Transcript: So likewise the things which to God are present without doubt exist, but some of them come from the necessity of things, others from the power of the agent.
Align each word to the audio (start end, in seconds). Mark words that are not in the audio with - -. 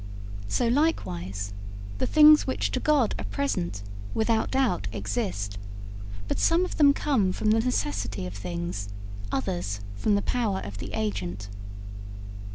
So 0.47 0.67
likewise 0.67 1.53
the 1.99 2.07
things 2.07 2.47
which 2.47 2.71
to 2.71 2.79
God 2.79 3.13
are 3.19 3.25
present 3.25 3.83
without 4.15 4.49
doubt 4.49 4.87
exist, 4.91 5.59
but 6.27 6.39
some 6.39 6.65
of 6.65 6.77
them 6.77 6.91
come 6.91 7.31
from 7.31 7.51
the 7.51 7.59
necessity 7.59 8.25
of 8.25 8.33
things, 8.33 8.89
others 9.31 9.79
from 9.95 10.15
the 10.15 10.23
power 10.23 10.59
of 10.61 10.79
the 10.79 10.93
agent. 10.93 11.49